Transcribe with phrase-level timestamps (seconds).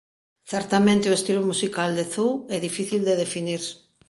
[0.53, 3.61] Certamente o estilo musical de Zu é difícil de definir.